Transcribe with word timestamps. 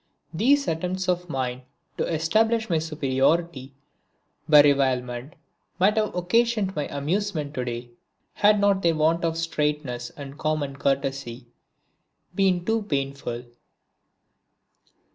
These 0.33 0.67
attempts 0.67 1.07
of 1.07 1.29
mine 1.29 1.61
to 1.99 2.11
establish 2.11 2.71
my 2.71 2.79
superiority 2.79 3.75
by 4.49 4.63
revilement 4.63 5.33
might 5.77 5.95
have 5.95 6.15
occasioned 6.15 6.75
me 6.75 6.87
amusement 6.87 7.53
to 7.53 7.63
day, 7.65 7.91
had 8.33 8.59
not 8.59 8.81
their 8.81 8.95
want 8.95 9.23
of 9.23 9.37
straightness 9.37 10.09
and 10.17 10.39
common 10.39 10.77
courtesy 10.77 11.45
been 12.33 12.65
too 12.65 12.81
painful. 12.81 13.43